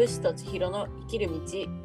[0.00, 1.34] 武士と千尋の生きる道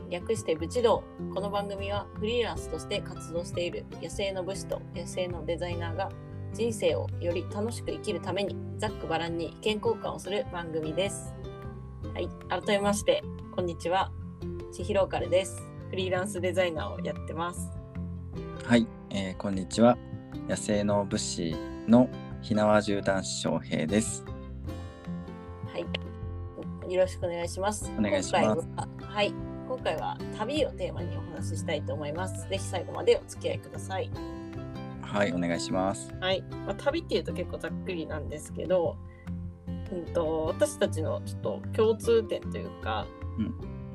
[0.10, 1.04] 略して武士道。
[1.34, 6.10] この番組はフリーランスとして活動している野生の武士と野生のデザイナーが
[6.54, 11.34] 人生をより楽しく生きるためにざっくばらんに意見交換をする番組です。
[12.14, 13.22] はい改めまして
[13.54, 14.14] こんにちは。
[14.72, 15.62] 千尋オカルです。
[15.90, 17.70] フリーランスデザイナーをやってます。
[18.64, 19.98] はい、えーこんにちは。
[20.48, 21.54] 野生の武士
[21.86, 22.08] の
[22.42, 24.24] 火縄銃男子翔平です。
[25.68, 26.05] はい
[26.90, 27.92] よろしくお願いします。
[27.98, 28.68] お願いします。
[28.76, 29.34] ははい。
[29.68, 32.48] 今回は旅をテーマにお話ししたいと思います。
[32.48, 34.12] ぜひ最後までお付き合いください。
[35.02, 36.14] はい、お願いします。
[36.20, 38.98] はい、まあ、旅っていうと結構ざっくりなんですけど、
[39.68, 43.08] うん、と私たちのちょっと共通点というか、
[43.40, 43.46] うん。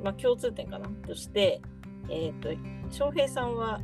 [0.02, 0.88] まあ共通点かな。
[1.06, 1.62] として、
[2.08, 2.48] えっ、と
[2.90, 3.80] 翔平さんは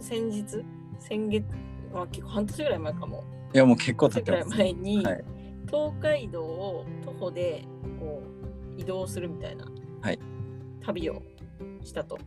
[0.00, 0.62] 先日
[0.98, 1.46] 先月、
[1.92, 3.24] まあ、結構半年ぐらい前かも。
[3.54, 4.48] いや、もう結構経ってます。
[4.50, 5.24] 前に、はい。
[5.66, 7.64] 東海道を徒歩で
[8.76, 9.66] 移動するみたいな。
[10.02, 10.18] はい。
[10.80, 11.22] 旅を
[11.82, 12.18] したと。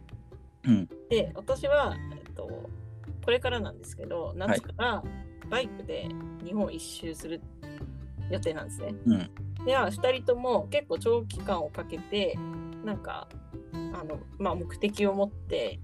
[0.65, 2.69] うん、で私は、えっと、
[3.23, 5.03] これからなんですけど夏から
[5.49, 6.09] バイクで
[6.43, 7.41] 日本一周する
[8.29, 8.93] 予定なんですね。
[9.05, 12.37] うん、では2人とも結構長期間をかけて
[12.83, 13.29] なんか
[13.73, 15.79] あの、まあ、目的を持って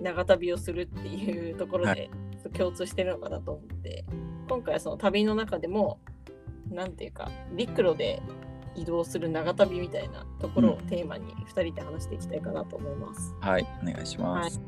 [0.00, 2.10] 長旅をするっていうところはで
[2.52, 4.04] 共通してるのかなと思って、
[4.48, 6.00] 今回はその旅の中でも
[6.70, 8.20] なんていうか陸路で
[8.76, 13.34] 移動する長旅みたいなところをテーマに2人で話していきたいかなと思います。
[13.40, 14.60] はい、お願いします。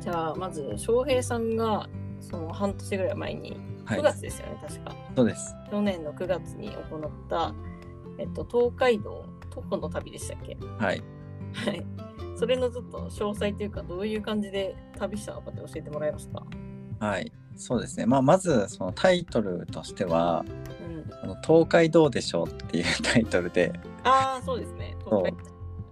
[0.00, 1.88] じゃあまず翔平さんが
[2.20, 5.54] その半年ぐらい前にはい9月ですよね、確かそうです。
[5.70, 7.54] 去年の9月に行った、
[8.18, 10.56] えっと、東海道徒歩の旅でしたっけ？
[10.78, 11.02] はい。
[11.52, 11.86] はい
[12.36, 16.42] それのちょっと詳細というかどういう感じで旅したのかって教えてもらえますか？
[16.98, 17.30] はい。
[17.56, 18.06] そうですね。
[18.06, 20.73] まあ、まず、そのタイトルとしては、うん
[21.22, 23.72] あの東海道でしょうっていうタイトルで
[24.04, 24.96] ああそうですね。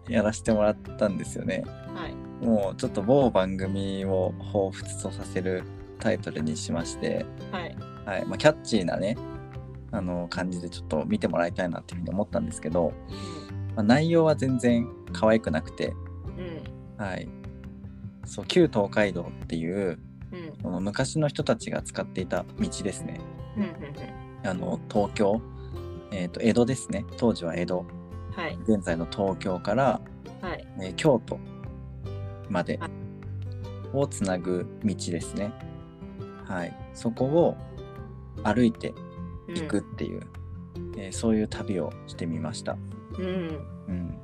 [0.08, 1.64] やらせてもらったんですよね。
[1.94, 2.14] はい。
[2.44, 5.62] もうちょっと某番組を彷彿とさせる
[6.00, 7.76] タイトルにしまして、はい。
[8.04, 8.26] はい。
[8.26, 9.16] まあ、キャッチーなね、
[9.92, 12.92] あの感じでちょっと見てもらいたいなっていうふうに思ったんですけど、
[13.76, 15.94] まあ、内容は全然可愛くなくて、
[16.98, 17.04] うん。
[17.04, 17.28] はい、
[18.24, 19.98] そう旧東海道っていう
[20.64, 20.84] うん。
[20.84, 23.20] 昔の人たちが使っていた道ですね。
[23.56, 23.70] うんうん
[24.44, 25.40] あの東京、
[26.10, 27.04] えー、と江戸ですね。
[27.16, 27.86] 当時は江戸。
[27.96, 28.58] うんはい。
[28.66, 30.00] 現在の東京から、
[30.40, 30.66] はい。
[30.80, 31.38] えー京都
[32.48, 32.90] まではい。
[33.92, 35.52] をつなぐ道ですね。
[36.44, 36.74] はい。
[36.94, 37.56] そこを
[38.42, 38.94] 歩いて
[39.48, 40.22] 行くっていう、
[40.96, 42.76] えーそういう旅をしてみました、
[43.18, 43.24] うん、
[43.88, 44.18] うん、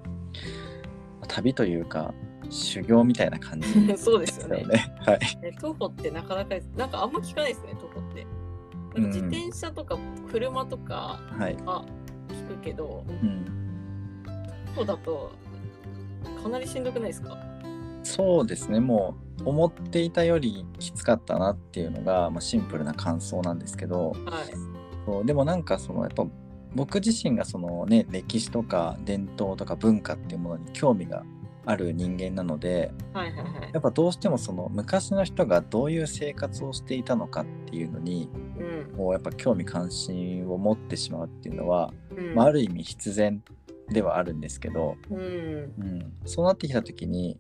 [1.27, 2.15] 旅というか
[2.51, 4.65] 修行みたいな感じうん、そうでですすよね。
[5.01, 5.19] はい。
[5.43, 8.27] え徒歩ってなかなかなんかあんま聞かないですね徒歩って
[8.95, 9.99] なんか自転車とか
[10.31, 11.21] 車とか
[11.65, 11.85] は
[12.29, 13.45] 聞くけど、うん。
[14.75, 15.33] 徒歩だと
[16.43, 17.37] かなりしんどくないですか？
[18.03, 18.81] そうですね。
[18.81, 24.19] もう思っていたよりきつかったなっていうのが、まあ、シンプルな感想なんですけど、はい
[25.07, 26.27] そうでもなんかそのやっぱ
[26.75, 31.25] 僕自身がそのね歴史とか伝統とか文化っていうものに興味が
[31.69, 33.71] ある人間なのではいはいはい。
[33.75, 38.97] やっぱどうしてもその昔の人がどういう生活をしていたのかっていうのにうん。
[38.97, 42.35] もうやっぱ興味関心を持ってしまうっていうのは、うん。
[42.35, 43.43] まあ、ある意味必然
[43.91, 45.19] ではあるんですけど、うん。
[45.19, 47.37] うん、そうなってきた時にい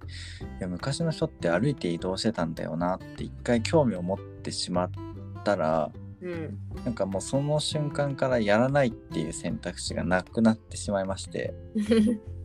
[0.60, 4.90] や昔の人って歩いて移動してたんだよなって一回興味を持ってしまっ
[5.42, 5.90] たら
[6.20, 6.58] うん。
[6.84, 11.54] なんかもうその瞬間からやらないっていう選択肢がなくなってしまいまして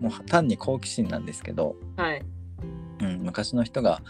[0.00, 2.24] もう単に好奇心なんですけど、どはい。
[3.00, 4.02] うん、昔の人が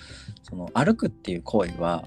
[0.43, 2.05] その歩くっていう行為は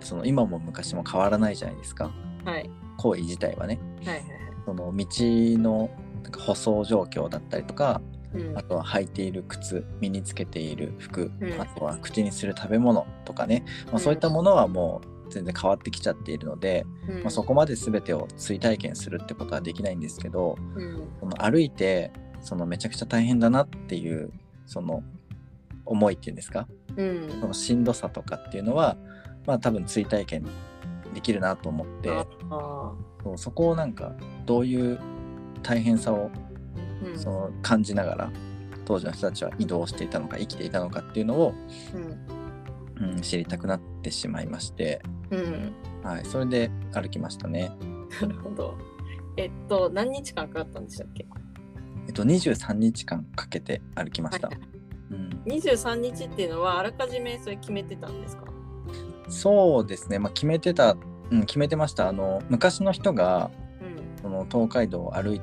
[0.00, 2.10] その今も昔も変わらないじゃないですか。
[2.44, 2.70] はい。
[2.96, 3.78] 行為自体はね。
[4.04, 4.24] はいはい
[4.64, 5.88] その道の
[6.22, 8.58] なんか舗装状況だったりとかはいうん。
[8.58, 11.60] あとは履いている靴身につけている服、うん。
[11.60, 14.00] あとは口にする食べ物とかね、まあ、うん。
[14.00, 17.20] そういったものはもう全然変わってきちゃっているので、うん。
[17.22, 21.08] まあ、そこまで全てを追体験するってことはできないんですけどうん。
[21.20, 24.32] その歩いてそのめちゃくちゃ大変だなっていう
[24.66, 25.02] その
[25.84, 26.66] 思いっていうんですか？
[26.96, 27.28] うん。
[27.40, 28.96] そのしんどさとかっていうのは
[29.46, 30.46] まあ多分追体験
[31.14, 32.08] できるなと思って
[33.22, 34.12] そうそこをなんか
[34.46, 34.98] どういう
[35.62, 36.30] 大変さを
[37.04, 37.18] うん。
[37.18, 38.32] その感じながら
[38.84, 41.54] 当時の人たちは移動していたのか生きていたのかっていうのを、
[41.94, 41.98] う
[43.04, 43.10] ん。
[43.10, 45.00] うん、知りたくなってしまいまして、
[45.30, 45.72] うん。
[46.02, 47.70] はい、それで歩きましたね。
[48.20, 48.76] なるほど。
[49.36, 51.26] えっと何日間かかったんでしたっけ？
[52.08, 54.48] えっと、23日間かけて歩きました。
[54.48, 54.58] はい
[55.10, 58.44] うん、23日っていうのはあらかじめそれ決めてたんですか？
[59.28, 60.96] そうですね、まあ、決めてた、
[61.30, 63.50] うん、決めてましたあの昔の人が
[63.80, 65.40] うんその東海道を歩い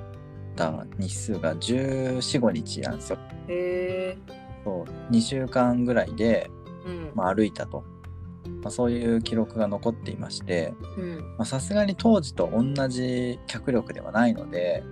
[0.56, 3.20] た日数が1415日なんですよ。
[3.48, 4.18] へえ。
[4.64, 6.50] そう2週間ぐらいで、
[6.86, 7.12] うん。
[7.14, 7.84] まあ、歩いたと、
[8.62, 10.74] まあ、そういう記録が残っていまして
[11.38, 11.45] うん。
[11.45, 14.83] さすがに当時と同じ脚力ではないので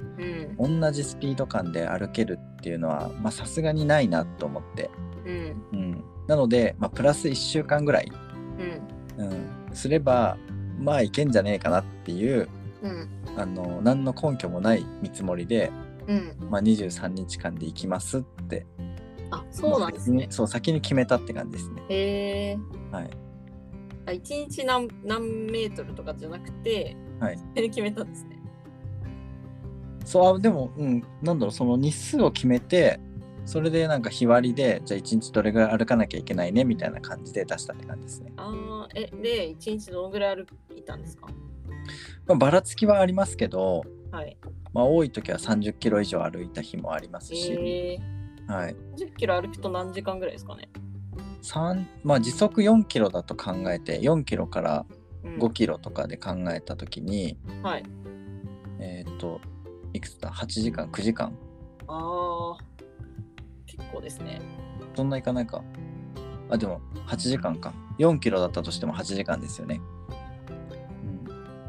[0.57, 0.81] うん。
[0.81, 4.89] 同じスピード感で歩けるっていうのはまあさすがにないなと思って、
[5.25, 5.65] うん。
[5.73, 8.11] うん、なので、まあ、プラス1週間ぐらい、
[9.17, 9.25] うん。
[9.25, 10.37] うん、すれば
[10.79, 12.49] まあいけんじゃねえかなっていう
[12.83, 13.09] うん。
[13.37, 15.71] あの何の根拠もない見積もりで、
[16.07, 16.35] うん。
[16.49, 18.65] まあ、23日間で行きますって
[19.33, 20.27] あ、そうなんですね。
[20.29, 21.81] そう先に決めたって感じですね。
[21.89, 22.57] へえ。
[22.91, 23.09] はい、
[24.05, 28.39] あ、一日何何メートルとかじゃなくて、はい決めたんですね。
[30.05, 32.99] そうあでも、うん、なんだろうその日数を決めて
[33.45, 38.33] それでなんか日割りでじゃあ1日どれぐらい歩かなきゃいけないねみたいな感じで出したって感じですね。
[38.35, 40.45] ああ、え、で、一日どのぐらい歩
[40.75, 41.27] いたんですか？
[42.27, 44.37] まあ、ばらつきはありますけど、はい。
[44.73, 50.69] まあ、多い時は30キロ以上歩いた日もありますし、えー、はい10キロ歩くと何時間ぐらいですかね？
[51.43, 54.85] 三まあ、時速4キロだと考えて4キロから
[55.23, 57.83] うん、5キロとかで考えた時に、はい。
[58.79, 59.39] えっ、と
[59.93, 61.33] いくつだ？8時間9時間。
[61.87, 62.63] ああ、
[63.65, 64.41] 結構ですね。
[64.95, 65.63] そんないかないか。
[66.49, 67.73] あでも8時間か。
[67.99, 69.79] 4キロだったとしても8時間ですよね、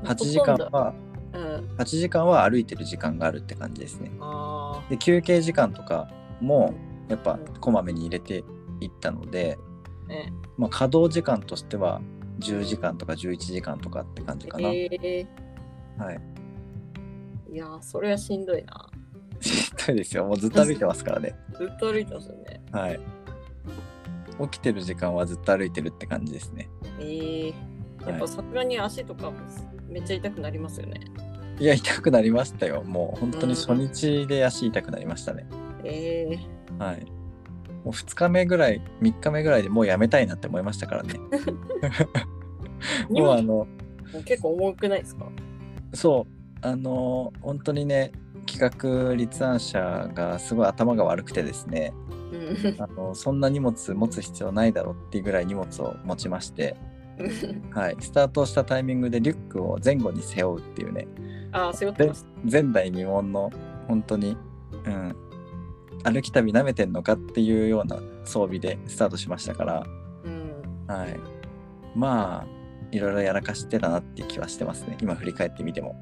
[0.03, 0.95] うん、8時間は
[1.33, 1.77] うん。
[1.77, 4.11] 8時間は歩いてる時間があるって感じですね。
[4.21, 6.09] あで休憩時間とか
[6.41, 6.75] も
[7.09, 8.43] やっぱこまめに入れて
[8.81, 9.64] いったので、あ、
[10.07, 10.33] ね。
[10.57, 12.01] まあ、稼働時間としては
[12.41, 15.27] 10時間とか11時間とかって感じかな、えー、
[16.03, 16.21] はい。
[17.53, 18.91] いやー、それはしんどいな。
[19.41, 20.25] しんどいですよ。
[20.25, 21.35] もうずっと歩いてますからね。
[21.57, 22.63] ずっと歩いてますよね。
[22.73, 23.01] はい。
[24.51, 26.69] 起きてる時間はずっと歩いてるって感じですね。
[26.99, 27.55] えー、
[28.03, 28.21] やっはい。
[28.21, 29.37] ぱさすがに足とかも
[29.89, 31.01] めっちゃ痛くなりますよね。
[31.61, 32.83] いや痛くなりましたよ。
[32.83, 35.47] もう本当に初日で足痛くなりましたね、
[35.85, 37.07] えー、はい
[37.85, 41.15] もう2日目ぐらい3日目ぐらいでもうやめたいなって思いましたからね。
[43.11, 43.67] もうあの
[44.13, 45.27] も結構重くないですか？
[45.93, 46.35] そう。
[46.67, 48.13] あの本当にね
[48.47, 48.59] 企
[49.09, 51.93] 画立案者がすごい頭が悪くてですね。
[52.33, 52.83] うん。
[52.83, 56.77] あのそんな荷物持つ必要ないだろうっていうぐらい荷物を持ちまして、
[57.73, 61.07] はい、スタートしたタイミングでリュックを前後に背負うっていうね。
[61.53, 62.15] ああ、背負ってま。
[62.51, 63.51] 前代未聞の
[63.89, 64.37] 本当に、
[64.85, 65.17] うん、
[66.05, 69.87] 歩き旅舐めてんのかっていうような装備でスタートしましたから、
[70.25, 70.55] うん。
[70.87, 71.19] はい、
[71.95, 72.47] まあ
[72.93, 75.97] いろいろやらかしてたなって気はしてますね今振り返ってみても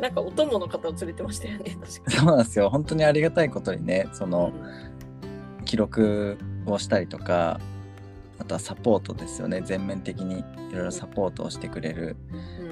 [0.00, 4.30] なんかお供の方を連れてましたよね、確かそうなんですよ本当にありがたいことにねそに。
[4.30, 4.52] の
[5.64, 7.60] 記録をしたりとか
[8.38, 12.16] あとはサポートですよね全面的にいろいろサポートをしてくれる、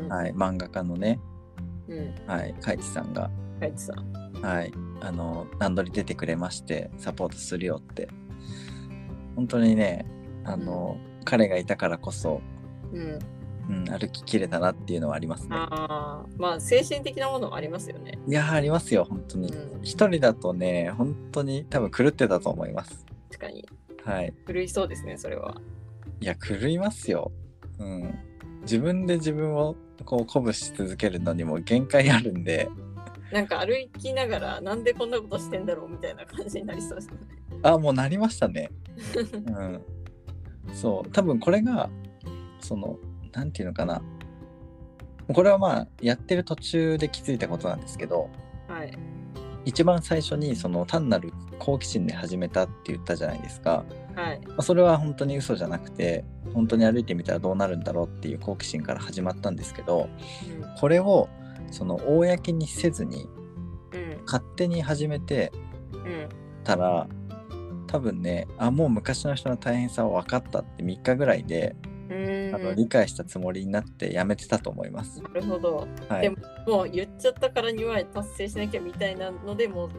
[0.01, 0.09] うん。
[0.09, 1.19] はい、漫画家のね、
[1.89, 2.15] うん。
[2.27, 3.29] はい、海地さんが
[3.61, 4.26] 書いてさん。
[4.43, 8.09] はい、あの段取り出てくれましてサポートするよって
[9.35, 10.07] 本当にね
[10.47, 12.41] あの、彼がいたからこそ、
[12.93, 13.19] うん。
[13.69, 15.57] うん、歩ききれたなっていうのはありますね。
[15.57, 18.17] ああ、まあ精神的なものもありますよね。
[18.29, 19.53] いやーありますよ本当に。
[19.53, 19.83] うん。
[19.83, 23.05] 一人だとね本当に多分狂ってたと思います。
[23.29, 23.69] 確かに。
[24.05, 24.33] はい。
[24.47, 25.61] 狂いそうですね、それは。
[26.21, 27.33] いや狂いますよ。
[27.81, 28.15] うん。
[28.63, 29.75] 自分で自分を
[30.05, 32.69] こう鼓舞し続けるのにも限界あるんで
[33.33, 37.17] なんか歩きながら、なんでこんなことしてんだろうみたいな感じになりそうですね。
[37.63, 38.71] あもうなりましたね。
[39.47, 39.83] うん。
[40.73, 41.89] そう多分これが
[42.61, 42.99] その
[43.33, 44.03] なんていうのかな
[45.33, 48.31] これはまあやってる途中で気づいたことなんですけど
[48.69, 48.99] はい。
[49.65, 54.41] 一番最初にその単なる好奇心で始めたって言ったじゃないですか、はい。
[54.47, 60.09] まあ、それは本当に嘘じゃなくて本当に歩いてみたらどうなるんだろうっていう好奇心から始まったんですけど
[60.79, 61.29] これを
[61.71, 63.29] その公にせずに。
[64.27, 65.53] 勝手に始めて
[65.93, 66.29] うん。
[66.65, 67.07] たら
[67.87, 71.77] 多分ねあもう昔の人の大変さは分かったって3日ぐらいで
[72.53, 75.23] あの理解したつもりになってやめてたと思います。
[75.23, 75.89] なるほど。
[76.09, 79.91] はいでも、もう言っちゃったからには達成しなきゃみたいなので、もう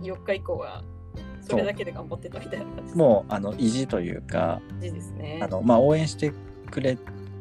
[0.00, 0.82] 4日以降は
[1.40, 5.40] それだけで頑張ってたみたいな感じもうあの意地というかうですね。
[5.42, 6.32] あの、まあ、応援して
[6.70, 6.96] くれ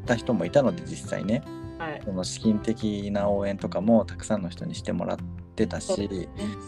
[0.05, 1.43] た人もいたので実際ね
[1.79, 2.01] はい。
[2.03, 5.17] その資金的な応援とかもたくさんの人にしてもらっ
[5.55, 6.27] てたし、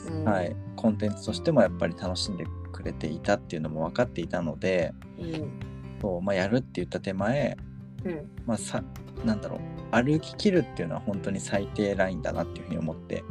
[0.10, 5.60] うんはい、コンテンツとしてもやっぱり楽しんでくれていたっていうのも分かっていたのでうん。
[6.02, 7.58] そう、まあ、やるって言った手前、
[8.06, 8.32] うん。
[8.46, 8.84] まあ、さ
[9.26, 9.60] なんだろう
[9.92, 13.24] 歩き切るっていうのは本当に最低ラインだなっていうふうに思って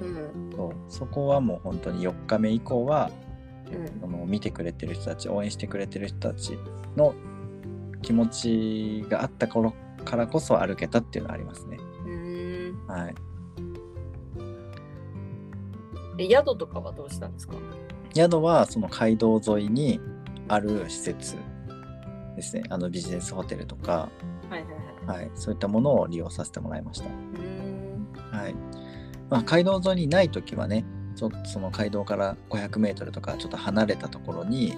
[0.00, 0.52] うん。
[0.54, 3.10] そうそこはもう本当に4日目以降は
[3.72, 4.00] うん。
[4.00, 6.56] その見てくれてる人たち応援してくれてる人たち
[6.96, 7.12] の
[8.02, 11.78] 気持ちがあった頃からこそ歩けたっていうのはありますね。
[12.86, 13.14] はい、
[16.18, 17.54] え宿とかはどうしたんですか？
[18.14, 20.00] 宿はその街道沿いに
[20.48, 21.36] ある施設
[22.36, 22.64] ですね。
[22.68, 24.10] あのビジネスホテルとか、
[24.50, 24.62] はいはい
[25.06, 25.22] はい。
[25.22, 27.06] はい、そういったものを利用させてもらいました。
[28.36, 28.54] はい。
[29.30, 30.84] まあ、街道沿いにない時はね
[31.16, 34.76] ちょその街道から 500m とかちょっと離れたところに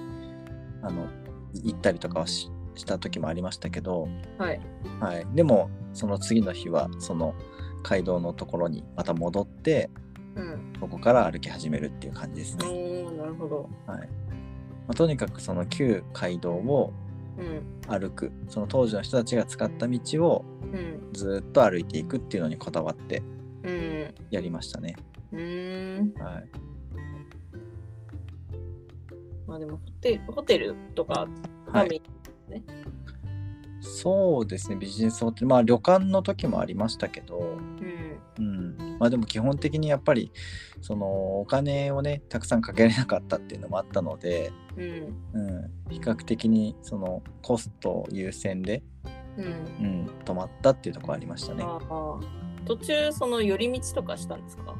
[0.82, 1.08] あの
[1.52, 4.60] 行ったりとかはしした時もありましたけど、はい。
[5.00, 7.34] はい、でもその次の日はその
[7.82, 9.90] 街道のところにまた戻って
[10.36, 10.72] うん。
[10.78, 12.72] そこから歩き始めるっていう感じですおね。
[12.72, 13.68] ー、なるほど。
[13.86, 16.92] はいまあ、とにかくその旧街道を
[17.38, 17.62] うん。
[17.88, 21.10] 歩くその当時の人たちが使った道をうん。
[21.12, 23.22] ずーっと歩いていくっていうのにこだわって
[23.64, 24.14] うん。
[24.30, 24.94] やりましたね。
[25.32, 26.14] うーん。
[26.22, 26.44] はい、
[29.46, 31.26] まあでもホテルホテルとか
[31.72, 32.02] がはい
[32.48, 32.64] メイン
[33.80, 34.76] そうですね。
[34.76, 35.46] ビジネスホテル。
[35.46, 37.42] まあ旅館の時もありましたけど、う
[37.82, 38.18] ん。
[38.38, 40.32] うん、まあでも基本的にやっぱり
[40.82, 44.84] そのお金をねたくさんかけれなかったっていうのもあったので、うん。
[45.34, 48.82] うん、比較的にそのコスト優先で、
[49.36, 49.44] うん。
[49.44, 51.64] うん、止まったっていうところありましたね。
[52.64, 54.74] 途中その寄り道とかしたんですか？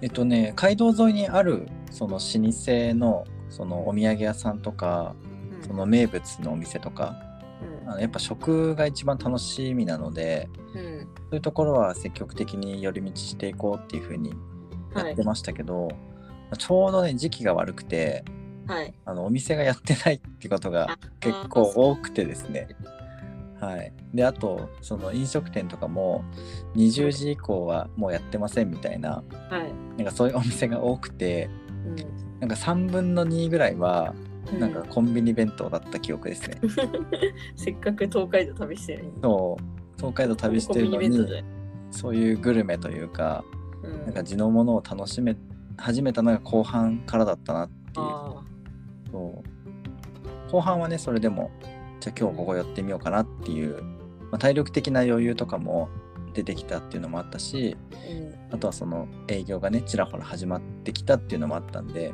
[0.00, 5.31] えっとね街道沿いにあるその老舗のそのお土産屋さんとかうん
[5.66, 7.16] その名物のお店とか
[7.84, 11.00] うんあのやっぱ食が一番楽しみなのでうん。
[11.00, 14.30] そういうところは積極的に寄り道していこうっていうふうに
[14.94, 15.22] やはいって。
[15.22, 15.96] ましたけど、ま
[16.52, 18.24] あちょうどね時期が悪くて
[18.66, 18.94] はい。
[19.04, 22.68] あのお店がやってないってことがあ結構多くてですね。
[23.60, 26.24] はい、であとその飲食店とかも
[26.74, 29.72] 20時以降はもうやってませんみたいなはい。
[29.96, 31.48] なんかそういうお店が多くて
[31.86, 31.96] うん
[32.40, 36.60] なんか3分の2ぐらいはうんなんかコンビニ弁当だった記憶ですね。
[37.56, 39.20] せっかく東海道旅してるのに。
[39.22, 39.64] そう
[39.96, 41.44] 東海道旅してるのに。
[41.92, 43.44] そういうグルメというか
[43.82, 45.36] うんなんか地のものを楽しめ
[45.76, 48.42] 始めたのが後半からだったなっていうあ
[49.10, 49.42] そ
[50.48, 51.50] う後半はねそれでも
[52.00, 55.88] じゃあ今日ここ寄ってみようかなっていう、まあ、体力的な余裕とかも
[56.34, 57.96] 出てきたっていうのもあったしあ。
[58.10, 58.54] うん。
[58.54, 62.12] あとはその営業がねちらほら始まってきたっていうのもあったんで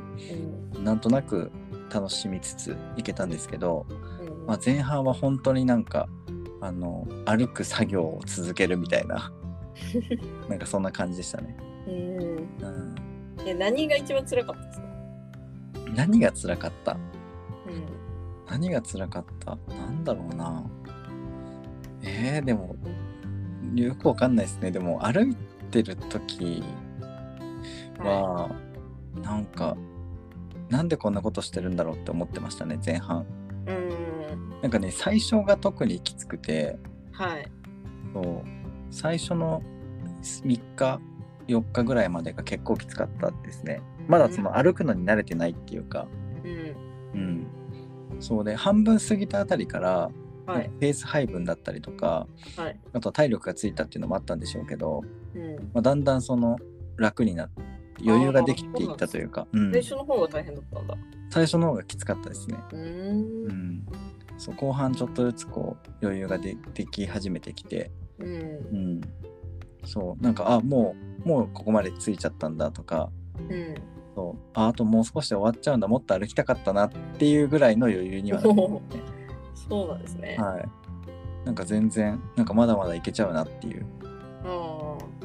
[0.74, 0.84] うん。
[0.84, 1.50] なんとなく
[1.92, 6.08] 楽しみつつ行けたんですけど、うんまあ、前半は本当になんか
[6.60, 9.32] あの歩く作業を続けるみたいな
[10.48, 11.56] なんかそんな感じでしたね。
[11.86, 11.94] うん。
[11.96, 12.94] うん、
[13.46, 14.86] え、何が一番辛かったですか？
[15.94, 16.92] 何が辛かった？
[16.92, 17.00] うん。
[18.50, 19.56] 何が辛かった？
[19.74, 20.64] なんだろうな。
[22.02, 22.74] えー、でも
[23.74, 24.70] よくわかんないですね。
[24.72, 25.36] でも歩い
[25.70, 26.62] てる時
[27.98, 28.50] は、
[29.22, 29.76] なんか
[30.68, 33.26] なんでこんなことしてるんだろうって思ってましたね前半
[33.66, 34.60] うん。
[34.62, 36.78] なんかね最初が特にきつくて
[37.12, 37.50] はい。
[38.12, 38.42] そう
[38.90, 39.62] 最初の
[40.22, 41.00] 3日
[41.46, 46.06] 4日ぐらいまでが結構きつかったですねまだその歩くのに慣れてないっていうか
[46.44, 47.20] うん。
[47.20, 47.46] うん
[48.20, 50.10] そうで半分過ぎたあたりから
[50.46, 50.70] はい。
[50.80, 52.80] ペース配分だったりとかはい。
[52.94, 55.02] あとは体力がついたっていうのもあったんでしょうけど、
[55.34, 55.56] うん。
[55.74, 56.56] まあ、だんだんその
[56.96, 57.62] 楽になって
[58.04, 60.94] 余裕ができていったというか、うん最初の方が大変だったんだ。
[61.30, 62.76] 最初の方がきつかったですね、う。
[62.76, 63.86] うんん、
[64.38, 68.36] そう後半ちょっとずつこう余裕がででき始めてきて、うんう。
[68.36, 69.00] ん、
[69.84, 73.74] そうなんかあもうもうここまでついちゃったんだとかうん。
[74.14, 79.02] そうああともう少しで終わっちゃうんだもっと歩きたかったなっていうぐらいの余裕にはなってね
[79.68, 80.36] そうなんですね。
[80.38, 80.68] はい
[81.44, 83.86] なんか全然なんかまだまだいけちゃうなっていう。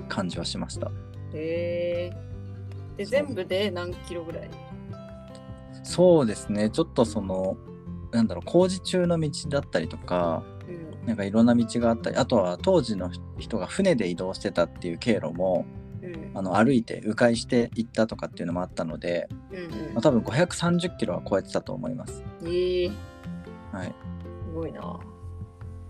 [0.09, 0.91] 感じはしました
[1.33, 2.32] へえ。
[2.97, 4.49] で、全部で何キロぐらい？
[5.83, 7.57] そうですねちょっとその
[8.11, 11.07] なんだろう工事中の道だったりとかうん。
[11.07, 15.65] なんかいろんな道があったりあとは当時の人が船で移動してたっていう経路も
[16.01, 16.31] うん。
[16.37, 22.23] あの歩いて迂回して行ったとかっていうのもあったので、うんまあ、多分530キロは超えてたと思います。
[22.41, 22.47] うん。
[22.47, 22.91] ええ
[23.71, 23.87] はい。
[23.87, 24.99] すごいな。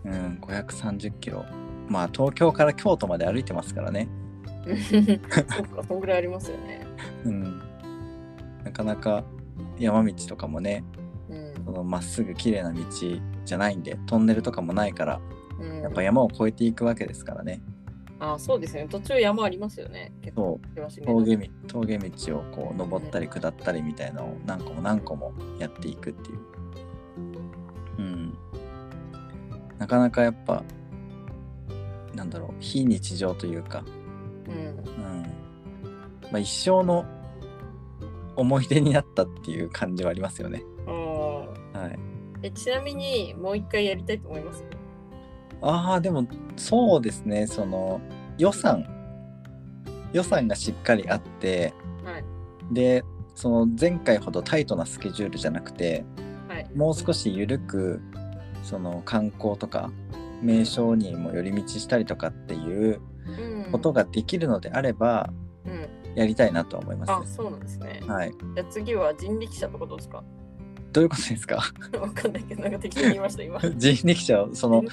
[0.05, 1.45] うん、530キロ。
[1.88, 4.10] まあ東京から京都まで歩いてますからね。
[5.55, 6.86] そっか、そんぐらいありますよね。
[7.25, 7.62] うん。
[8.63, 9.24] なかなか
[9.77, 10.83] 山道とかもね、
[11.29, 12.81] うんそのまっすぐ綺麗な道
[13.45, 15.22] じゃないんで、トンネルとかもないから、
[15.60, 15.81] うん。
[15.81, 17.62] やっぱ山を越えていくわけですからね。
[18.19, 18.88] あそうですね。
[18.89, 20.13] 途中山ありますよね。
[20.22, 20.60] 結構
[21.05, 26.39] 峠道峠道をこう登ったり下ったりみたいなのを何個も何個もやっていくっていう。
[27.98, 28.38] うん。
[29.77, 30.63] なかなかやっぱ
[32.15, 33.83] なんだろう非日常というか、
[34.48, 34.55] うん。
[34.55, 34.60] う
[35.19, 35.42] ん
[36.33, 37.05] まあ、一生の
[38.35, 40.63] 思い出になったっていう感じはありますよね。
[40.87, 41.99] はい、
[42.41, 44.63] えちなみにもう一回やりたいと思います？
[45.61, 48.01] ああでもそうですねその
[48.39, 48.85] 予算
[50.11, 51.71] 予算がしっかりあって
[52.03, 52.23] はい。
[52.73, 53.03] で
[53.35, 56.03] その前回ほどタイトなスケジュールじゃなくて
[56.47, 56.67] はい。
[56.75, 58.01] もう少し緩く
[58.63, 59.91] その観光とか
[60.41, 65.42] 名所にも寄り道したりとかっていううんことができるのであればうん。
[66.15, 68.01] やりたいなとは思いまあ、す、そうなんですね。
[68.08, 70.24] はい、じゃあ次は人力車ってことですか？
[70.91, 71.55] どういうことですか？
[72.00, 73.60] わかんないけど、なんか適当に言いました、今。
[73.77, 74.84] 人力車をその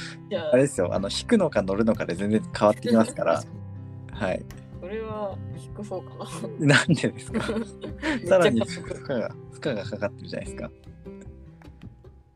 [0.53, 3.43] あれですよあの引くのか乗るのかで全然変わってきますから
[4.13, 4.45] はい
[4.81, 6.27] それは引く方か
[6.59, 7.39] なんでですか？
[7.39, 8.27] な。
[8.27, 10.71] さらに負荷が負荷がかかってるじゃないですか。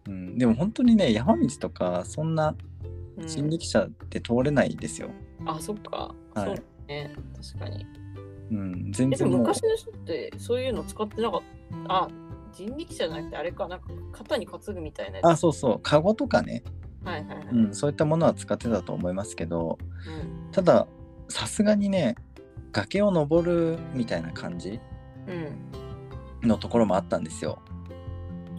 [0.07, 2.55] うん、でも本当にね山道とかそんな
[3.17, 5.09] うん人力車って通れないですよ。
[5.47, 6.15] あ、そっか。
[6.35, 7.11] はいそうね。
[7.55, 7.87] 確かに。
[8.55, 11.41] うん、全然昔の人ってそういうの使ってなかっ
[11.87, 11.95] た？
[11.95, 12.09] あ、
[12.53, 13.77] 人力車じゃなくてあれか、な？
[13.77, 15.19] んか肩に担ぐみたいな。
[15.23, 16.63] あそうそうカゴとかね、
[17.05, 17.47] はいはいはい。
[17.53, 20.53] うん、そういったものは使ってたと思いますけどうん。
[20.53, 20.87] ただ
[21.29, 22.15] さすがにね
[22.73, 24.79] 崖を登るみたいな感じ
[25.27, 26.49] うん。
[26.49, 27.59] のところもあったんですよ。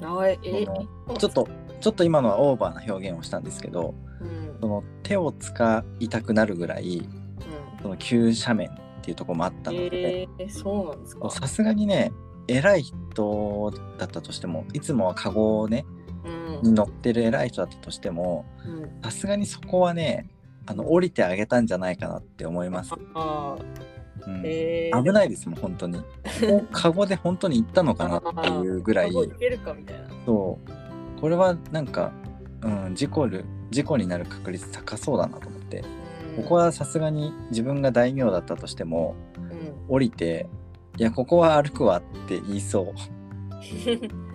[0.03, 0.73] あえ、え、そ
[1.13, 1.47] のちょっと
[1.79, 4.57] ちょっと今のはオーバーな表現をしたんですけどうん。
[4.59, 7.81] その手を使いたくなるぐらいうん。
[7.81, 10.21] その急斜面っていうところもあったので。
[10.21, 11.29] えー、そうなんですか。
[11.29, 12.11] さすがにね
[12.47, 15.85] 偉い人だったとしてもいつもはカゴをね
[16.63, 16.69] うん。
[16.69, 19.01] に乗ってる偉い人だったとしてもうん。
[19.03, 20.27] さすがにそこはね
[20.65, 23.55] あの降りてあげたんじゃないかなって思います、あ
[24.25, 26.03] うんーえー、危ないですもん本当に
[26.73, 30.09] カゴで本当に行ったのかなっていうぐらいあーいけるかみたいな。
[30.25, 32.11] そうこれはなんか、
[32.63, 36.04] うん、事故る事故になる確率高そうだなと思ってうん
[36.35, 40.47] ここはさすがに自分が大名だったとしてもうん降りて
[40.97, 42.93] いやここは歩くわって言いそう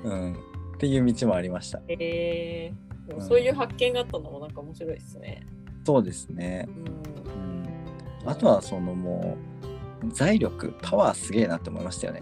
[0.09, 0.37] うん、っ
[0.78, 1.80] ていう道もありました。
[1.88, 5.47] えー、でもそういう発見があったのもなんか面白いですね。
[5.85, 6.69] そうですね。
[6.69, 6.85] うん
[8.23, 9.37] うん、あとはそのも
[10.02, 12.21] う財力パワーすげえなって思いましたよね。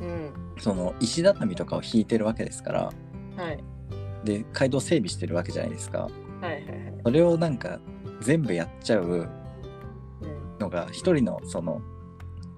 [0.00, 0.32] うん。
[0.58, 2.92] その石畳とかを引いてるわけですから
[3.36, 3.62] はい。
[4.24, 6.00] で街道整備してるわけじゃないですか。
[6.00, 6.62] はいはいはい。
[7.04, 7.80] それをなんか
[8.20, 9.28] 全部やっちゃううん
[10.58, 11.80] のが一人のその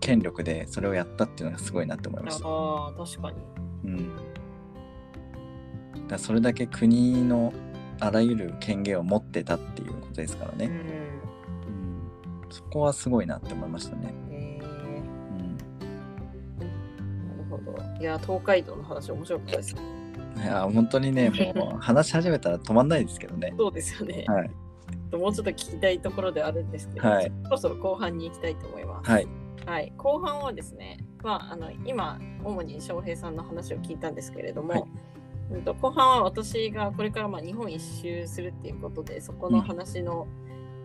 [0.01, 2.49] 権力でそれをやったっていうのがすごいなって思いました。
[2.49, 3.37] ああ、確かに。
[3.85, 4.17] うん、
[6.09, 7.53] だそれだけ国の
[8.01, 10.67] あらゆる権限を持ってたっていうことですからね。
[10.67, 10.73] うん。
[10.73, 11.01] うん
[12.51, 14.13] そこはすごいなって思いましたね。
[14.29, 16.65] えうんー、
[17.29, 17.79] なるほど。
[18.01, 19.77] いや、東海道の話面白かったです。
[20.37, 23.55] いや本当にねもう話し始めたら止まんないですけどね。
[23.59, 24.25] そうですよね。
[24.27, 24.51] はい
[25.19, 27.33] もうちょっと聞きたいところではあるんですけど、はい。
[27.45, 29.11] そろそろ後半に行きたいと思います。
[29.11, 29.29] はい。
[29.67, 34.85] はい、後半はですね、まあ、あの今、主に翔平さんの話を聞いたんですけれども、はい。
[35.53, 40.29] うんと後半は私がこれからまあ日本一周するっていうことで、そこの話の、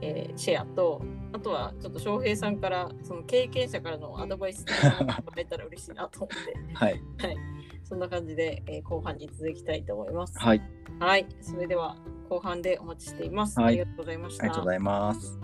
[0.02, 1.02] えーシェアと、
[1.34, 4.66] あとはちょっと翔平さんから、その経験者からのアドバイス
[5.00, 7.02] をもらえたら嬉しいなと思って、 はい。
[7.20, 7.38] はい、
[7.86, 10.38] そんな感じで、えー後半に続きたいと思います。
[10.40, 10.62] はい
[11.00, 11.96] はい、それでは
[12.30, 13.60] 後半でお待ちしています。
[13.60, 14.44] はいありがとうございました。
[14.44, 15.40] ありがとうございます。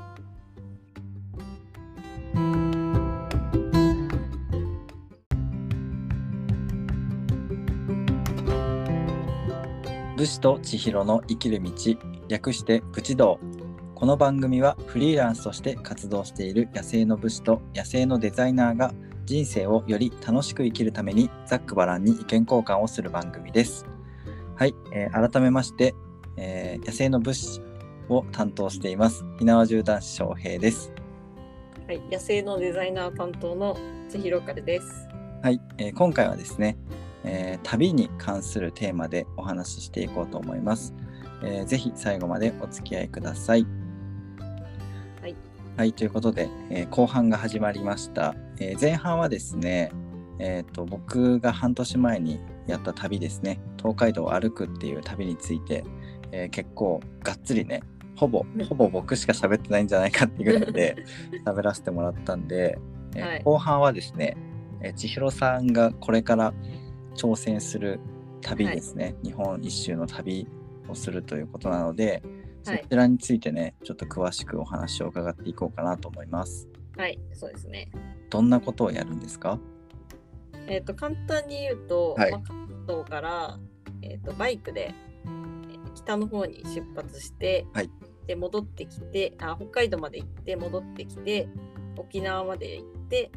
[10.17, 11.71] 武士と千尋の生きる道
[12.27, 13.39] 略して武士道
[13.95, 18.93] この番組はフリーランスとして活動している野生の武士と野生のデザイナーが
[19.31, 23.87] 人生をより楽しく生きるためにざっくばらんに意見交換をする番組です。
[24.57, 25.95] はい、えー改めまして、
[26.35, 27.61] えー野生の武士
[28.09, 30.91] を担当しています火縄銃男子翔平です。
[31.87, 33.77] はい、野生のデザイナー担当の
[34.09, 35.07] 千尋かるです。
[35.41, 36.77] はい、えー今回はですね、
[37.23, 40.93] えー旅に関するテーマでお話ししていこうと思います。
[41.41, 43.65] えーぜひ最後までお付き合いください。
[45.21, 45.35] はい。
[45.77, 48.35] はい、ということで、えー後半が始まりました。
[48.61, 49.91] えー前半はですね、
[50.39, 55.83] えーと僕が半年前にやった旅ですね、東海道を歩くっていう旅について、
[56.31, 57.81] えー結構がっつりね、
[58.15, 60.95] ほぼうん、ほぼ僕しか喋ってないんじゃないかっていうぐらいで
[61.45, 62.77] 喋らせてもらったんで、
[63.15, 63.43] えーはい。
[63.43, 64.37] 後半はですね、
[64.81, 66.53] えー千尋さんがこれから
[67.15, 67.99] 挑戦する
[68.41, 70.47] 旅ですね、日本一周の旅
[70.87, 72.21] をするということなので、
[72.63, 72.85] そはい。
[72.87, 76.67] ちらについてね、ちょっと詳しくお話を伺っていこうかなと思います。
[77.01, 77.89] はい、そうですね。
[78.29, 79.57] どんなことをやるんですか？
[80.67, 83.59] えっ、と、簡単に言うと、はいまあ、関東から、
[84.03, 84.93] えー、とバイクで、
[85.25, 87.89] えー北の方に出発して、はい
[88.27, 91.49] で戻ってきてあ、北海道まで行って戻ってきて、
[91.97, 93.31] 沖縄まで行って、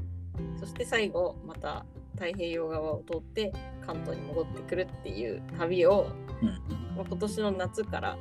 [0.61, 3.50] そして最後、また太平洋側を通って
[3.87, 6.09] 関東に戻ってくるっていう旅を、
[6.42, 6.48] うん
[6.96, 8.18] まあ今年の夏から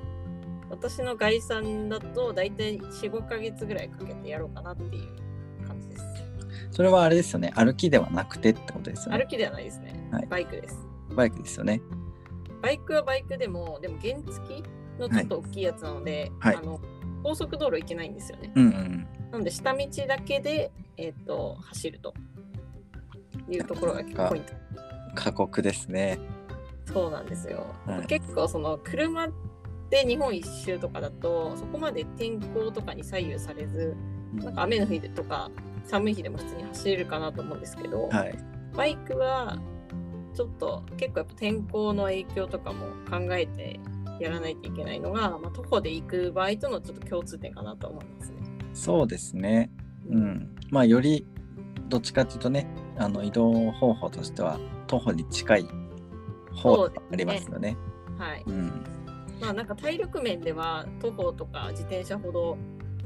[0.69, 5.22] 私の概算だと大体45ヶ月ぐらいかけてやろうかなっていう。
[6.73, 10.09] それはあれですよね歩きではなくてってことですよね歩きではないですね。
[10.11, 10.75] はいバイクです。
[11.15, 11.81] バイクですよね
[12.63, 14.63] バイクはバイクでも、でも原付き
[14.99, 16.79] のちょっと大きいやつなので、はいあの
[17.21, 18.51] 高速道路行けないんですよね。
[18.55, 22.13] うんうんなので下道だけで、えっと走ると
[23.49, 24.53] いうところが結構ポイント。
[25.15, 26.17] 過酷ですね
[26.85, 27.67] そうなんですよ。
[27.85, 29.27] はい結構その車
[29.89, 33.95] で日本一周とかだとそこまで天候とかに左右されず
[34.33, 35.51] なんか雨の日とか
[35.85, 38.37] 寒い日でも普通に走れるかなと思うんですけど、はい。
[38.75, 39.59] バイクは
[40.33, 43.79] ちょっと結構やっぱ天候の影響とかも考えて
[44.19, 48.37] やらないといけないのが、まあ、徒歩で行く場合とのちょっと共通点かなと思いますね。
[48.73, 49.69] そうですね。
[50.09, 50.55] うん。
[50.69, 51.27] まあより
[51.89, 52.67] どっちかっていうとね
[52.97, 55.67] あの移動方法としては徒歩に近い
[56.55, 57.77] 方ではありますよね。
[58.17, 58.43] はい。
[58.47, 58.83] うん。
[59.39, 62.57] まあなんか体力面では徒歩とか自転車ほど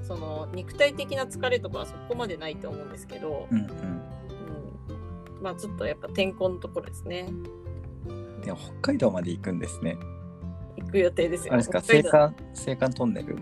[0.08, 3.66] その肉体的な疲れとかはそこまでないと思うんですけど、うんうん。
[3.66, 7.28] うん、まあちょっとやっぱ天候のところですね。
[8.42, 9.98] でも北海道まで行くんですね。
[10.02, 10.06] あ
[10.78, 11.54] 行く予定ですよ。
[11.54, 11.80] れですか？
[11.80, 12.32] 青函青
[12.76, 13.38] 函トンネル？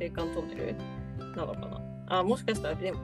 [0.00, 0.76] 青函トンネル？
[1.34, 1.80] なのかな？
[2.18, 2.98] あ、もしかしたらでも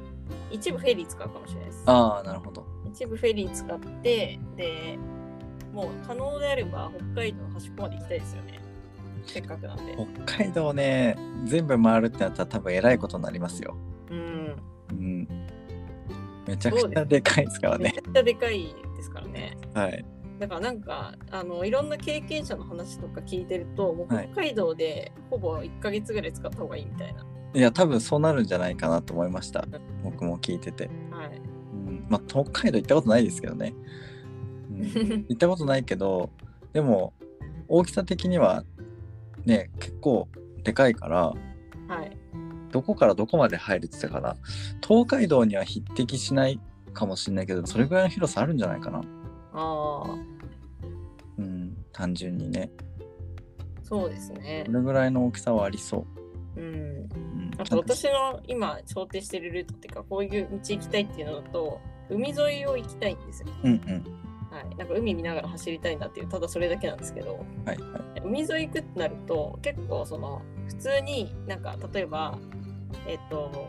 [0.50, 1.82] 一部フェリー使うかもしれないです。
[1.86, 2.66] ああなるほど。
[2.86, 4.98] 一部フェリー使って、で、
[5.72, 8.60] もう可能であれば北海道の端っこまで行きたいですよね。
[9.26, 9.96] せっかくなんで。
[10.24, 13.76] 北海道ね全部回るってなったら多分えらいことになりますよ。
[14.10, 14.56] うん。
[14.90, 15.28] うん。
[16.46, 17.84] めちゃくちゃでかいですからね。
[17.84, 19.56] めちゃくちゃでかいですからね。
[19.74, 20.04] はい。
[20.38, 24.28] だからなんかあのいろんな経験者の話とか聞いてるともうはい。
[24.32, 27.24] 北海道でほぼ1ヶ月ぐらい使った方がいいみたいな。
[27.54, 29.64] いや多分そうなるんじゃないかなと思いました。
[30.02, 31.54] 僕も聞いてて、はい。
[31.74, 33.74] うん、まあ北海道行ったことないですけどね、
[34.70, 36.30] うん、 行ったことないけど
[36.72, 37.12] でも
[37.68, 38.64] 大きさ的には
[39.44, 40.28] ね結構
[40.62, 41.34] でかいから
[41.88, 42.16] はい。
[42.70, 44.36] どこからどこまで入るって言ってたから
[44.86, 46.58] 東海道には匹敵しない
[46.92, 49.02] かもしれないけどそれぐらいの広さあるんじゃないかなあ
[49.52, 50.10] あ、
[51.38, 52.70] うん単純にね
[53.84, 54.72] そうですねそ。
[54.72, 56.04] れぐらいの大きさはありそ
[56.56, 56.64] うん。
[56.64, 61.80] う、うん、あと私の今想定してるルートっていうかこういう道行きたいっていうのだと
[62.10, 63.48] 海沿いを行きたいんですよ。
[63.62, 64.04] うんうん
[64.54, 64.76] はい。
[64.76, 67.44] なんか海見ながら走りたいなっていうただそれだけなんですけど。
[67.64, 68.22] はいはい。
[68.24, 72.38] 海沿い行くってなると結構その普通になんか例えば
[73.08, 73.68] えっと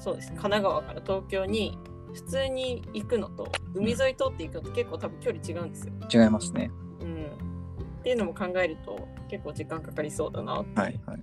[0.00, 0.28] そうです。
[0.30, 1.78] 神奈川から東京に
[2.12, 5.92] 普通に行くのと海沿い通っていくのと結構多分距離違うんですよ。
[6.12, 6.72] 違いますね。
[7.00, 7.26] うん。
[7.26, 10.80] っていうのも考えると結構時間かかりそうだなって。
[10.80, 11.20] はいはい。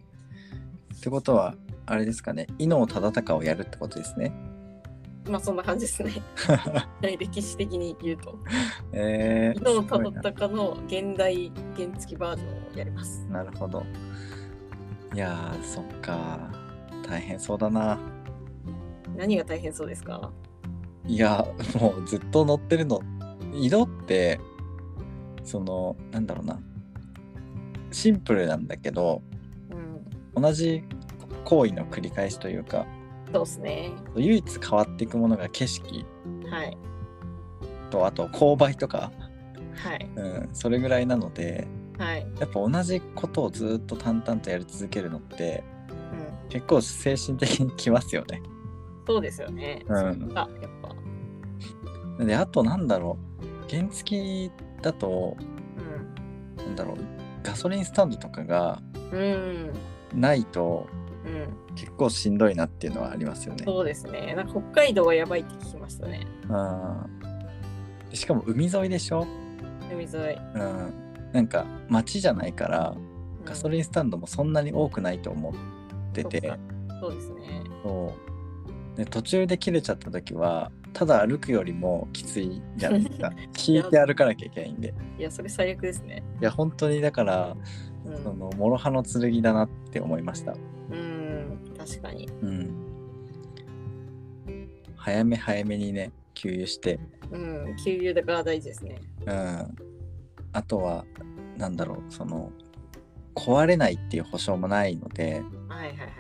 [0.96, 1.56] ってことは
[1.86, 2.48] あれですかね。
[2.58, 4.32] 伊能忠敬をやるってことですね
[5.32, 6.12] まあそんな感じですね。
[6.36, 8.38] は い歴史的に言うと。
[8.92, 13.26] えー、伊能すごいな忠敬の現代原付バージョンをやります。
[13.30, 13.84] なるほど
[15.14, 16.40] いやーそっか
[17.08, 17.98] 大変そうだな
[19.18, 20.32] 何が大変そうですか？
[21.08, 21.46] いや
[21.80, 23.02] もうずっと乗ってるの
[23.54, 24.40] 移動って
[25.44, 26.60] そのなんだろうな
[27.92, 29.22] シンプルなんだけど
[30.36, 30.42] うん。
[30.42, 30.84] 同じ
[31.44, 32.86] 行為の繰り返しというか
[33.34, 33.92] そうですね。
[34.16, 36.06] 唯一変わっていくものが景色
[36.50, 36.78] はい。
[37.90, 39.12] とあと勾配とか、
[39.76, 40.10] はい。
[40.16, 41.68] うん、それぐらいなので
[41.98, 42.26] はい。
[42.40, 45.64] やっぱ同じことをずっと淡々とやり続けるのって
[46.44, 46.50] うん。
[46.50, 48.42] 結構精神的にきますよね。
[49.08, 49.84] そうですよね。
[49.88, 50.72] うんそうか、やっ
[52.18, 52.26] ぱ。
[52.26, 53.18] であとなんだろ
[53.66, 55.38] う原付だと
[56.58, 56.66] うん。
[56.66, 56.98] なんだろう
[57.44, 59.72] ガソリンスタンドとかがうん。
[60.14, 60.88] ないと
[61.32, 61.76] うん。
[61.76, 63.64] 結構しんどいなっていうのはありますよね。
[63.66, 64.34] そうですね。
[64.36, 66.28] なんか北海道はやばいって聞きましたね。
[66.50, 67.22] うん
[68.10, 69.26] でしかも海沿いでしょ、
[69.92, 70.38] 海沿い。
[70.56, 70.94] うん、
[71.32, 72.96] なんか街じゃないから
[73.46, 75.54] ガソリリンスタンドもそんなに多くないと思っ
[76.14, 76.58] てて、そっか
[77.00, 77.64] そうですね。
[77.84, 78.14] そ
[78.96, 83.32] うで途中で切れちゃった時はただ歩くよりもきついじゃないですか
[83.66, 86.24] 引いて歩かなきゃいけないんでいや、それ最悪ですね。
[86.42, 87.56] いや本当にだから
[88.06, 88.24] うん。
[88.24, 90.54] その諸刃の剣だなって思いました
[90.92, 91.11] うん。
[91.86, 92.30] 確かに。
[92.42, 92.88] うん
[94.96, 97.00] 早め早めにね給油して
[97.32, 97.76] うん。
[97.84, 99.02] 給油だから大事ですね。
[99.26, 99.76] うん
[100.54, 101.06] あとは
[101.58, 102.52] なんだろうその
[103.36, 106.12] 壊れないっていう保証もないのではいはいはい。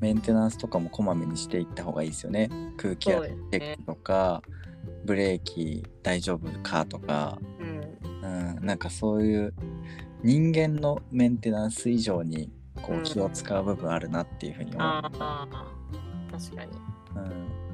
[0.00, 3.82] メンテナンスとかもこまめにしていった方がいいですよね空気圧チェック。
[3.84, 4.42] とか、
[5.06, 8.56] ブレーキ大丈夫かとか、うん。
[8.56, 9.54] うん、なんかそういう
[10.22, 12.50] 人間のメンテナンス以上に
[12.86, 15.48] こううん気を使う部分あるなっていうふうに思う、ああ、
[16.30, 16.72] 確かに。
[17.16, 17.64] うん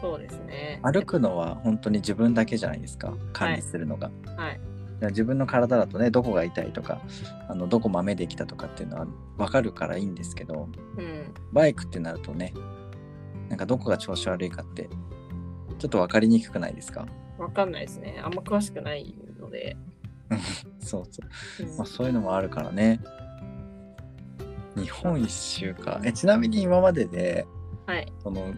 [0.00, 0.80] そうですね。
[0.82, 4.60] 歩くのは本当に自分だけじゃないですか管理するのが、はい。
[5.00, 7.00] いや自分の体だとねどこが痛いとか
[7.48, 11.34] あのどこ豆できたとかっていうのは分かるからいいんですけどうん。
[11.52, 12.52] バイクってなるとね
[13.48, 14.90] なんかどこが調子悪いかって
[15.78, 17.06] ちょっと分かりにくくないですか？
[17.38, 18.20] わかんないですね。
[18.22, 19.76] あんま詳しくないので。
[20.80, 21.22] そうそ
[21.64, 23.00] う、うんまあ、そういうのもあるからね
[24.78, 27.46] 日本一周かえちなみに今までで
[27.86, 28.12] はい。
[28.22, 28.52] その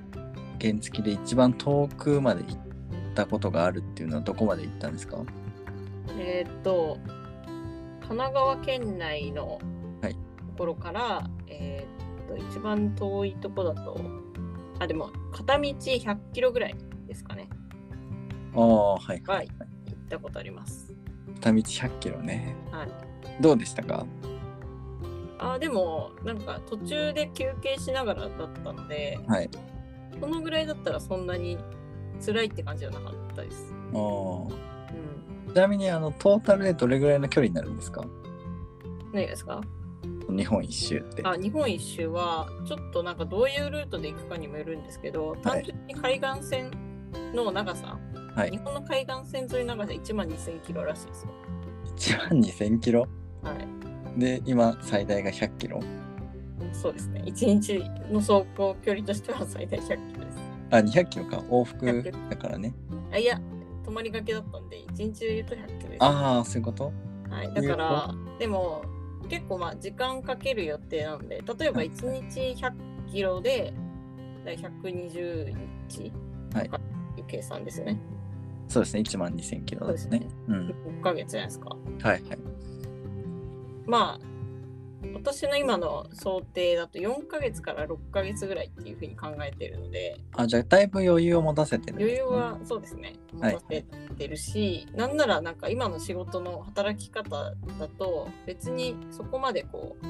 [0.61, 2.59] 原付で一番遠くまで行っ
[3.15, 5.19] たことがあるっていうのはどこまで行ったんですか？
[6.19, 6.99] えーっと、
[8.01, 9.59] 神奈川県内の
[10.03, 10.19] はいと
[10.59, 13.99] ころから、えーっと、一番遠いとこだと、
[14.81, 16.75] あ、でも、片道100キロぐらい
[17.07, 17.49] ですかね。
[18.55, 19.55] ああはいはい、はい行
[19.95, 20.93] ったことあります。
[21.37, 22.89] 片道100キロねはい。
[23.41, 24.05] どうでしたか？
[25.43, 28.31] あ、でも、なんか途中で休憩しながらだっ
[28.63, 29.51] たので、はい。
[30.21, 31.57] このぐらいだったらそんなに
[32.25, 33.73] 辛いって感じじゃなかったです。
[33.93, 34.43] あー。
[35.47, 35.53] うん。
[35.53, 38.05] ちなみにあのトータルでどれぐらいの距離になるんですか？
[39.13, 39.63] 何がですか？
[40.29, 41.23] 日本一周って。
[41.25, 46.71] あ日本一周はちょっとなんかどういうルートで行くかにもよるんですけど、単純に海岸線
[47.35, 47.99] の長さ、
[48.37, 48.51] はい。
[48.51, 51.31] 日本の海岸線沿いの長さ1万2000キロらしいですよ。
[51.97, 53.09] 1万2000キロ？
[53.43, 53.67] はい、
[54.17, 55.81] で今最大が100キロ。
[56.73, 57.23] そうですね。
[57.27, 57.79] 1日
[58.13, 60.39] の走行距離としては最大100キロです。
[60.71, 61.39] あ200キロか。
[61.49, 62.75] 往復100キロだからね。
[63.13, 63.41] あいや、
[63.85, 66.05] 泊まりがけだったんで、1日で言うと100キロです。
[66.05, 66.93] ああそういうこと？
[67.29, 68.83] はい、だから、でも
[69.29, 72.73] 結構まあ時間かける予定なんで、例えば1日100
[73.13, 73.73] キロで
[74.45, 75.55] だい120
[75.89, 76.13] 日
[76.55, 76.71] はい。
[77.17, 77.99] いう計算ですよね。
[78.69, 79.01] そうですね。
[79.01, 80.27] 1万2000キロですね。
[80.49, 80.69] そううん。
[81.01, 81.71] 6ヶ月じゃないですか。
[81.71, 82.23] はいはい
[83.91, 84.27] まあ、
[85.15, 92.05] 私の今の想定だと4ヶ月から6ヶ月ぐらいっていうふうに考えているので、あじゃあだいぶ余裕を持たせてるね。
[92.05, 93.55] 余裕はそうですね、持はい。
[93.55, 93.83] たせ
[94.17, 97.31] てるし、なんならなんか今の仕事の働き方
[97.79, 100.07] だと別にそこまでこう、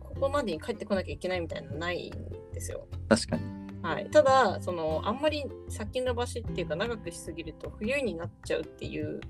[0.00, 2.86] ここまでに帰ってこなきゃいけないみたいなのないんですよ。
[3.08, 3.42] 確かに。
[3.82, 9.20] はい、ただそのあんまり先延ばしっていうか長くしすぎると冬になっちゃうっていう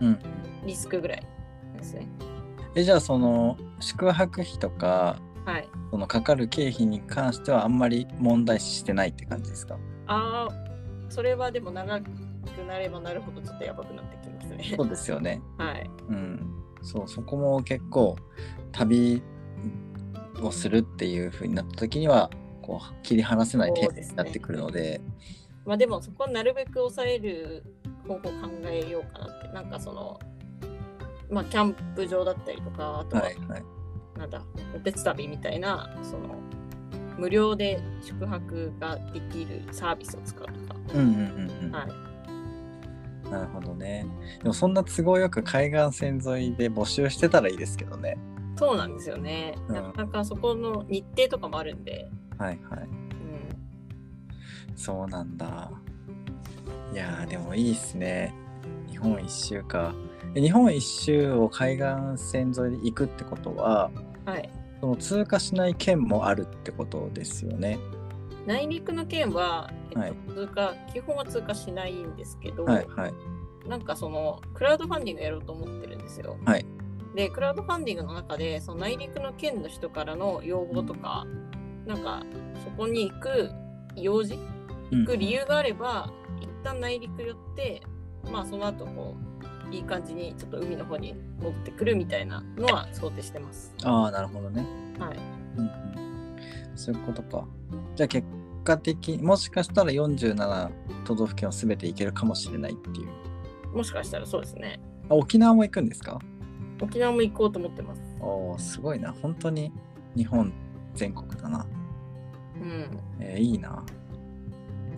[0.00, 0.18] うん。
[0.64, 1.26] リスクぐらい
[1.76, 2.06] ですね。
[2.74, 5.68] えじゃあその宿泊費とかはい。
[5.90, 9.78] そのかかる経費に関してはあんまり問題視してないって感じですか？
[10.06, 12.08] ああ、それはでも長く
[12.66, 14.74] なればなるほどちょっとやばくなってきますね。
[14.76, 15.88] そうですよねはい。
[16.08, 16.50] うん
[16.82, 18.16] そうそこも結構
[18.72, 19.22] 旅
[20.42, 22.28] をするっていう風になった時には
[22.60, 25.00] こう切り離せないテーマになってくるので
[25.64, 27.62] まあでもそこはなるべく抑える
[28.06, 28.30] 方法を考
[28.66, 29.48] えようかなって。
[29.48, 30.18] なんかその、
[31.34, 33.64] まあキャンプ場だったりとか、あとは、はいはい。
[34.16, 34.42] なんだ、
[34.74, 36.36] おてつたびみたいな、その、
[37.18, 40.80] 無料で宿泊ができるサービスを使うとか。
[40.94, 43.30] うんうんうんうん、はい。
[43.30, 44.06] なるほどね。
[44.42, 48.16] でもそんな都合よく海岸線沿いで募集してたらいいですけどね。
[48.56, 49.56] そうなんですよね。
[49.68, 49.74] うん。
[49.74, 52.80] なかなかそこの日程とかもあるんで、はいはい。
[52.80, 55.70] うん、そうなんだ。
[56.92, 58.34] いやーでもいいっすね。
[58.88, 59.92] 日本一周か。
[59.94, 63.90] え日本一周を海岸線沿いで行くってことは
[64.24, 64.50] はい。
[64.80, 67.78] その通過しない県もあるってことですよね。
[68.46, 70.14] 内陸の県は、えっとはい。
[70.28, 73.14] 通過基本は通過しないんですけど、はいはい。
[73.68, 76.36] なんかそのクラウドファンディングやろうと思ってるんですよ。
[76.44, 76.66] はい。
[77.14, 81.26] でクラウドファンディングの中でその内陸の県の人からの要望とか、
[81.86, 82.22] なんか
[82.64, 83.50] そこに行く
[83.96, 84.38] 用事
[84.90, 87.82] 行く理由があれば、一旦内陸寄って
[88.30, 89.33] まあその後こう
[89.74, 93.72] いい感じにちょっと海の方に戻ってくるみたいなのは想定してます。
[93.84, 94.64] ああなるほどね
[94.98, 95.18] はい。
[95.56, 95.70] うんうん
[96.76, 97.46] そういうことか
[97.94, 98.26] じゃあ結
[98.64, 100.70] 果的もしかしたら47
[101.04, 103.04] 都道府県を全て行けるかもしれないってい
[103.72, 104.80] うもしかしたらそうですね。
[105.08, 106.18] あ沖縄も行くんですか？
[106.82, 108.00] 沖縄も行こうと思ってます。
[108.20, 109.72] おーすごいな本当に
[110.16, 110.52] 日本
[110.94, 111.66] 全国だな
[112.60, 112.98] うん。
[113.20, 113.84] えーいいな。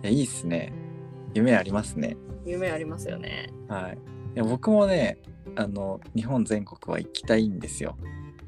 [0.03, 0.71] いや、いいっすね。
[1.33, 2.15] 夢ありますね。
[2.45, 3.49] 夢ありますよね。
[3.67, 3.97] はい。
[4.37, 5.17] いや僕もね、
[5.55, 7.97] あの、日本全国は行きたいんですよ。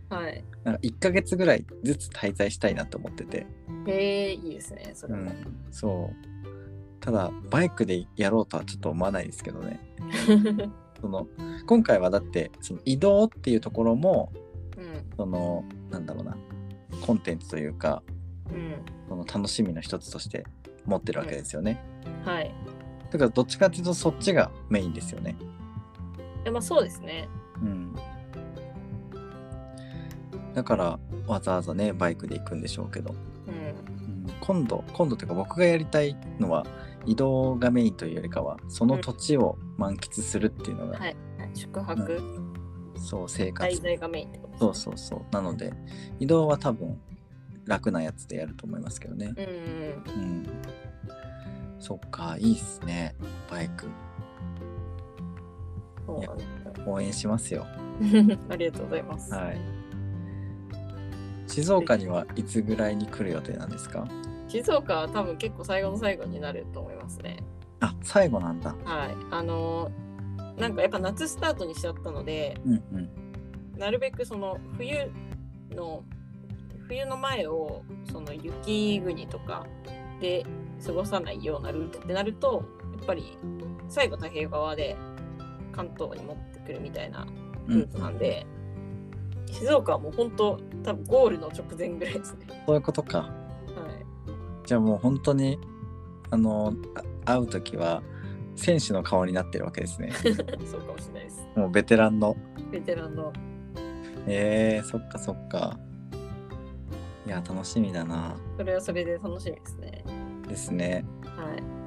[0.07, 0.45] はい。
[0.63, 3.47] なんか1ヶ月ぐらいずつ滞在したいなと思ってて。
[3.87, 4.91] へえ、いいですね。
[4.93, 5.21] それも。
[5.21, 5.33] うん。
[5.71, 6.99] そう。
[6.99, 9.79] ただ、バイクでやろうとはちょっと思わないですけどね。
[11.01, 11.27] その、
[11.65, 14.31] 今回はだって、その移動っていうところも、
[14.77, 15.17] うん。
[15.17, 16.37] その、なんだろうな、
[17.01, 18.03] コンテンツというか、
[18.53, 18.75] うん。
[19.07, 20.45] その楽しみの一つとして
[20.85, 21.83] 持ってるわけですよね。
[22.25, 22.53] はい。
[23.09, 25.35] だからどっちかっていうとそっちがメインですよね。
[26.45, 27.27] えまあそうですね。
[27.61, 27.95] うん。
[30.53, 33.13] だからわざわざねバイクで行くんでしょうけど、
[33.47, 33.53] うん。
[33.53, 33.57] う
[34.27, 36.65] ん、今度今度というか僕がやりたいのは
[37.05, 41.15] 移動がメインというよりかはその土地を満喫するっていうのが、はい。
[41.53, 42.21] 宿泊、
[42.95, 45.73] そう生活滞在がメインってことそうそうそうなので
[46.19, 46.99] 移動は多分
[47.65, 49.31] 楽なやつでやると思いますけどね。
[49.33, 49.33] ね。
[50.07, 50.23] うんうん。
[50.23, 50.47] うん。
[51.79, 53.15] そっか、いいっすね。
[53.49, 53.87] バイク。
[56.09, 57.61] そうなんです応援しますよ。
[57.61, 57.67] よ
[58.49, 59.33] ありがとうございます。
[59.33, 59.57] はい。
[61.47, 64.07] 静岡にはいつぐらいに来る予定なんですか？
[64.47, 67.37] 静岡は多分結構最後の最後になると思いますね。
[67.81, 68.75] あ、最後なんだ。
[68.85, 69.15] はい。
[69.31, 70.09] あのー
[70.59, 73.09] なんかやっぱ夏スタートにしちゃったので、うんうん。
[73.79, 75.09] なるべくその冬
[75.71, 76.03] の
[76.89, 79.65] 冬の前をその雪国とか
[80.19, 80.45] で
[80.85, 82.63] 過ごさないようなルートってなると
[82.97, 83.37] やっぱり
[83.87, 84.97] 最後太平洋側で
[85.71, 87.27] 関東に持ってくるみたいな
[87.67, 88.45] ルートなんで、
[89.51, 92.47] 静岡はもう本当多分ゴールの直前ぐらいですね。
[92.65, 93.19] そういうことか。
[93.19, 93.33] は
[94.65, 95.59] じゃあもう本当に、
[96.29, 96.73] あの、
[97.25, 98.03] あ会うときは、
[98.55, 100.09] 選手の顔になってるわけですね。
[100.09, 100.11] い、
[100.67, 101.47] そうかもしれないです。
[101.55, 102.35] もうベテランの。
[102.71, 103.31] ベテランの
[104.27, 105.79] えー、そっかそっか。
[107.25, 108.35] いや、楽しみだな。
[108.57, 110.03] それはそれで楽しみですね。
[110.47, 111.05] ですね。
[111.23, 111.78] はい。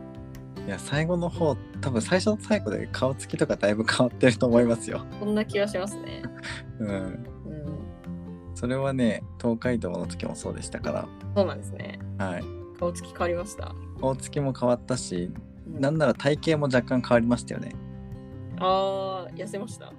[0.66, 5.04] いや、最後の方、多分最初の最後で顔つきとかだいぶ変わってると思いますよ。
[5.18, 6.22] そんな気はしますね。
[6.78, 6.88] うん。
[6.88, 7.26] うん。
[8.54, 11.98] それはね、東海道の時もそうでしたかそうなんですね。
[12.18, 12.26] ら。
[12.26, 12.44] はい。
[12.78, 13.74] 顔つき変わりました？
[14.00, 17.74] 顔つきも変わったし、うんなんなら体型も若干変わりましたよね。
[18.58, 19.92] ああ、痩せました？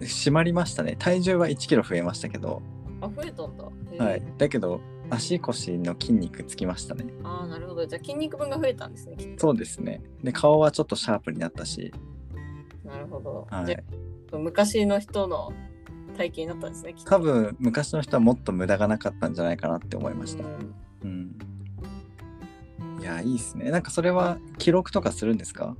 [0.00, 0.96] 締まりましたね。
[0.98, 2.62] 体重は1キロ増えましたけど、
[3.00, 4.04] あ、増えたんだ。
[4.04, 4.22] はい。
[4.38, 4.80] だけど、
[5.14, 7.04] 足腰の筋肉つきましたね。
[7.22, 7.86] ああ、なるほど。
[7.86, 9.40] じゃあ筋肉分が増えたんですね、きっと。
[9.40, 10.02] そうですね。
[10.22, 11.92] で、顔はちょっとシャープになったし、
[12.84, 13.46] なるほど。
[13.50, 13.76] はいじゃ
[14.32, 15.52] あ昔の人の
[16.16, 17.10] 体型になったんですね、きっと。
[17.10, 20.44] 多分昔の人はもっと無駄がなかったんじゃないかなって思いました。
[20.44, 21.38] うんうん。
[23.00, 23.70] いや、いいですね。
[23.70, 25.76] なんかそれは記録とかするんですか？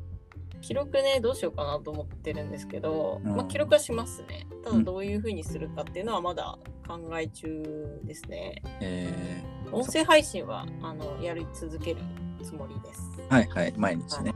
[0.63, 4.47] 記録ね、どうしようかなと思ってるんですけど、うんまあ記録はしますね。
[4.65, 8.63] たうんだどういうふうにするかっていうのはまだ考え中ですね。
[8.81, 12.01] え音声配信はあのやり続ける
[12.43, 13.03] つもりです。
[13.29, 14.33] ー、はいはい、毎日ね。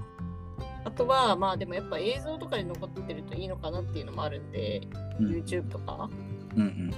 [0.85, 4.83] あとは、まあでもやっぱ映像とかで残ってるといいのかなっていうのもあるんで、
[5.21, 6.09] うん YouTube とか、
[6.55, 6.95] うんうん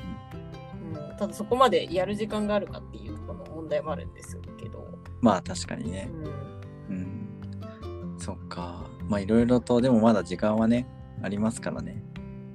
[0.94, 4.86] うん、ただそこまでやる時間があるかっていうところの問題もあるんですけど、
[5.20, 6.10] まあ確かにね
[6.88, 6.92] う。
[6.92, 6.96] ん、
[8.12, 8.18] うん。
[8.18, 8.86] そっか。
[9.08, 10.86] まあいろいろと、でもまだ時間はね、
[11.22, 12.02] ありますからね。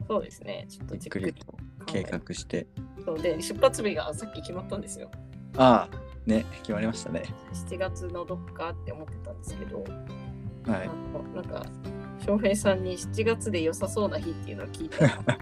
[0.07, 1.45] そうですね、ちょっとじっくりと
[1.85, 2.67] 計画して。
[3.05, 5.09] そうで、出発日がさっき決まったんですよ。
[5.57, 7.23] ああ、ね、決まりましたね。
[7.53, 10.89] 7月のどっかって思ってたんですけど、はい。
[11.35, 11.65] なんか、
[12.25, 15.17] 翔平さんに7月で良さそうな日っていうのを聞いたら、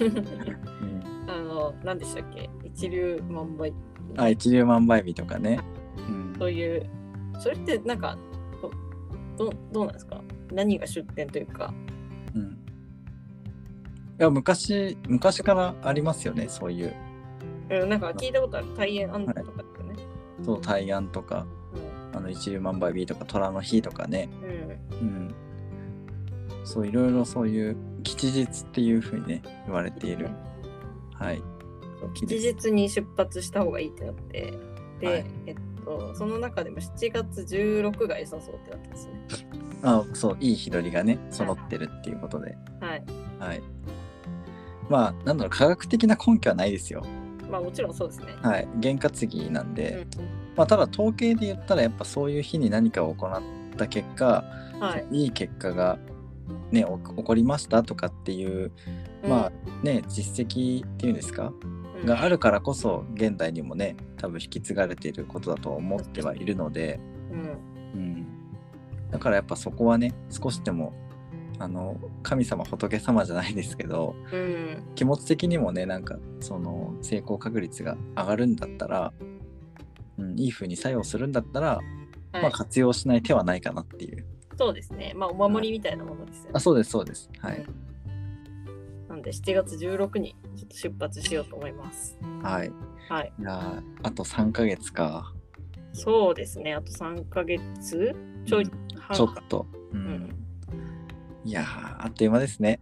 [0.00, 2.48] うん、 あの、何でしたっけ？
[2.64, 3.74] 一流万倍。
[4.16, 5.60] あ、一粒万倍日とかね。
[6.08, 6.34] うん。
[6.38, 6.88] そういう、
[7.38, 8.16] それってなんか、
[9.38, 10.20] どどどうなんですか？
[10.52, 11.72] 何が出店というか、
[12.34, 12.42] うん。
[12.42, 12.46] い
[14.18, 16.94] や、昔、昔からありますよね、そういう。
[17.70, 19.96] うんなんか聞いたことある、大円アンドとかですよね。
[20.42, 21.46] そう、大安とか、
[22.14, 24.28] あの、一粒万倍日とか、虎の日とかね。
[24.42, 25.08] うん。
[25.08, 25.34] うんうん。
[26.64, 30.30] そう、いろいろそういう吉日っていうふうにね、言われている。
[31.14, 31.42] はい。
[32.14, 34.54] 吉日に出発した方がいいってなって、
[35.00, 35.56] で、はいえっ
[35.88, 39.12] と、その中でも7月16が良さそうってなってますね。
[39.82, 42.56] あそう、いい日取りがね、揃ってるっていうことで。
[42.80, 43.04] はい。
[43.38, 43.62] はい。
[44.90, 47.04] まあ、なんだろう、科学的な根拠はないですよ。
[47.50, 48.26] まあもちろんそうですね。
[48.42, 48.68] はい。
[48.78, 50.06] 験担ぎなんうんで、
[50.54, 53.40] まあ、ただ統計で言ったら、やっぱそういう日に何かを行っ
[53.76, 54.44] た結果、
[54.80, 55.24] はい。
[55.24, 55.98] いい結果が、
[56.70, 58.72] ね、お起こりましたとかっていう、
[59.26, 59.52] まあ
[59.84, 68.00] ね、実績っていうんですか、うんがあるからこそ、現代にもね、多分引き継がれていることだと思ってはいるので、うん。
[68.00, 68.26] うん。
[69.10, 70.92] だからやっぱそこはね、少しでも、
[71.58, 74.82] あの、神様、仏様じゃないですけど、うん。
[74.94, 79.12] 気持ち的にもねなんかその成功確率が上がるんだったら、
[80.18, 81.76] うん、いい風に作用するんだったら、
[82.32, 82.42] はい。
[82.42, 84.24] まあ活用しない手はないかなっていう
[84.58, 85.12] そうですね。
[85.16, 86.50] まあお守りみたいなものですよね。
[86.54, 87.64] あそうですそうですはい
[89.08, 92.18] なんで7月16にちょっと出発しようと思います。
[92.42, 92.72] はい。
[93.08, 93.32] はい。
[93.38, 95.32] いやーあと3ヶ月か。
[95.92, 96.74] そうですね。
[96.74, 98.14] あと3ヶ月？
[98.46, 99.66] ちょい半ちょっと。
[99.92, 100.34] うん、ん。
[101.44, 102.80] いやーあっという間ですね。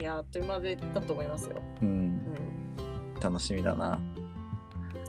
[0.00, 1.62] いや、あっという間でだと思いますよ。
[1.82, 1.88] うん。
[1.88, 2.20] うん。
[3.20, 4.00] 楽しみだな。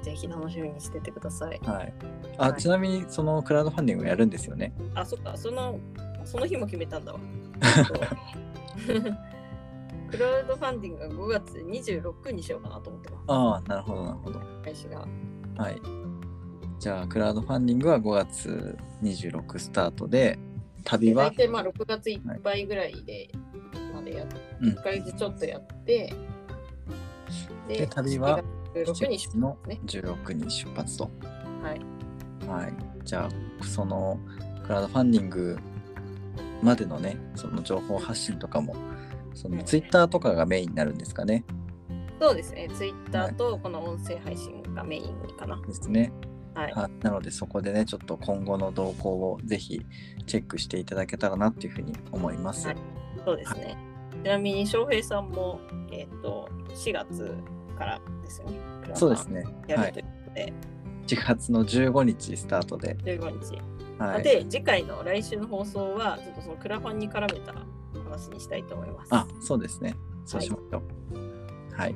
[0.03, 1.59] ぜひ楽しみにしててください。
[1.63, 1.93] はい。
[2.37, 2.61] あ、はい。
[2.61, 4.73] ちなみにそのクラウドファンディングやるんですよね。
[4.93, 5.79] あ、そっか、その、
[6.25, 7.19] その日も決めたんだわ。
[10.17, 13.23] クラウドファンディングが5月26にしようかなと思ってます。
[13.27, 15.07] ああなるほどなるほど開始が。
[15.57, 15.81] はい
[16.79, 20.37] じゃあクラウドファンディングは5月26スタートで
[20.83, 21.25] 旅は？
[21.25, 23.29] 大体まあ6月いっぱいぐらいで、
[23.93, 24.27] までやっ
[24.61, 26.13] うん1ヶ月ちょっとやって、
[27.67, 28.43] で旅は
[28.75, 29.79] ？7月16に出のね。
[29.85, 31.09] 16に出発と。
[31.61, 31.81] はい。
[32.47, 32.73] はい。
[33.05, 33.29] じゃ
[33.61, 34.19] あ、その
[34.63, 35.57] クラウドファンディング
[36.61, 38.75] までのね、その情報発信とかも、
[39.33, 41.43] そのツイッターとかがメインになるんですかね。
[42.19, 42.69] そうですね。
[42.73, 45.61] ツイッターとこの音声配信がメインかな。
[45.67, 46.11] ですね。
[46.53, 46.71] はい。
[46.71, 49.81] はいなのでそこでね、ちょっと今後の動向をぜひ
[50.25, 52.67] チェックしていただけたらなっていうふうに思います。
[52.67, 52.77] はい
[53.25, 53.77] そうですね。
[54.23, 55.59] ちなみに翔平さんも、
[55.91, 57.35] えっ、と、4月
[57.77, 58.59] からですよね。
[58.93, 59.43] そうですね。
[59.43, 60.53] はいやるということで、
[61.07, 62.95] 4月の15日スタートで。
[62.97, 63.61] 15日。
[63.99, 67.53] はい、で、次回の来週の放送は、ちょっとそのクラファンに絡めた
[68.01, 69.09] 話にしたいと思います。
[69.13, 69.95] あ、そうですね。
[70.25, 71.73] そうしましょう。
[71.75, 71.95] はい。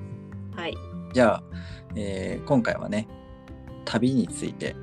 [0.55, 0.77] はい。
[1.13, 1.43] じゃあ、
[1.95, 3.07] えー今回はね、
[3.85, 4.75] 旅について、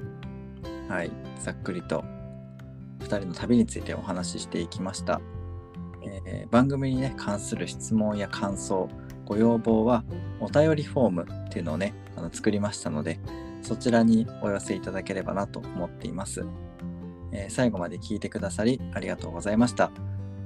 [0.88, 1.10] はい、
[1.40, 2.04] ざっくりと
[3.00, 5.20] 2人の旅についてお話ししていきました。
[6.26, 8.88] えー番組にね、関する質問や感想、
[9.24, 10.04] ご要望は
[10.40, 13.18] お便りフォームっていうのをね、あの作りましたので、
[13.62, 16.44] そちらにお寄せいただければなと思っています。
[17.32, 19.90] えー最後まで聞いてくださりありがとうございました。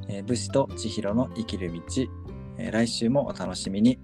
[0.09, 1.81] えー武士と千尋の生きる道、
[2.59, 3.99] えー来週もお楽しみに。